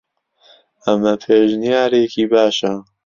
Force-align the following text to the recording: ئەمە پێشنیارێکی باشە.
ئەمە 0.83 1.13
پێشنیارێکی 1.23 2.25
باشە. 2.31 2.73